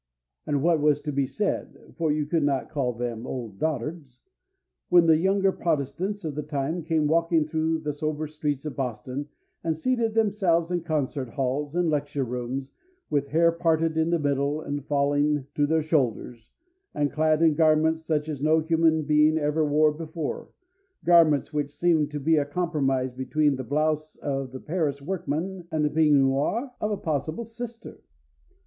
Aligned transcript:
And 0.47 0.63
what 0.63 0.81
was 0.81 0.99
to 1.01 1.11
be 1.11 1.27
said 1.27 1.93
for 1.95 2.11
you 2.11 2.25
could 2.25 2.41
not 2.41 2.71
call 2.71 2.91
them 2.91 3.27
old 3.27 3.59
dotards 3.59 4.21
when 4.89 5.05
the 5.05 5.15
younger 5.17 5.51
protestants 5.51 6.25
of 6.25 6.33
the 6.33 6.41
time 6.41 6.81
came 6.81 7.05
walking 7.05 7.45
through 7.45 7.81
the 7.81 7.93
sober 7.93 8.25
streets 8.25 8.65
of 8.65 8.75
Boston 8.75 9.29
and 9.63 9.77
seated 9.77 10.15
themselves 10.15 10.71
in 10.71 10.81
concert 10.81 11.29
halls 11.29 11.75
and 11.75 11.87
lecture 11.91 12.23
rooms 12.23 12.71
with 13.11 13.27
hair 13.27 13.51
parted 13.51 13.95
in 13.95 14.09
the 14.09 14.17
middle 14.17 14.59
and 14.59 14.87
falling 14.87 15.45
to 15.53 15.67
their 15.67 15.83
shoulders, 15.83 16.49
and 16.95 17.11
clad 17.11 17.43
in 17.43 17.53
garments 17.53 18.01
such 18.03 18.27
as 18.27 18.41
no 18.41 18.59
human 18.59 19.03
being 19.03 19.37
ever 19.37 19.63
wore 19.63 19.91
before 19.91 20.49
garments 21.05 21.53
which 21.53 21.69
seemed 21.77 22.09
to 22.09 22.19
be 22.19 22.37
a 22.37 22.43
compromise 22.45 23.13
between 23.13 23.55
the 23.55 23.63
blouse 23.63 24.15
of 24.15 24.51
the 24.51 24.59
Paris 24.59 24.99
workman 24.99 25.67
and 25.71 25.85
the 25.85 25.91
peignoir 25.91 26.71
of 26.81 26.89
a 26.89 26.97
possible 26.97 27.45
sister? 27.45 28.01